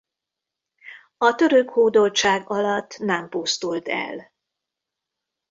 A 1.17 1.35
török 1.35 1.69
hódoltság 1.69 2.49
alatt 2.49 2.97
nem 2.97 3.29
pusztult 3.29 3.87
el. 3.87 4.31